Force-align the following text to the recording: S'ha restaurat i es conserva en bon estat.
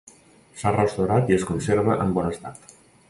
S'ha 0.61 0.71
restaurat 0.75 1.29
i 1.33 1.35
es 1.37 1.45
conserva 1.51 1.99
en 2.07 2.17
bon 2.17 2.31
estat. 2.33 2.75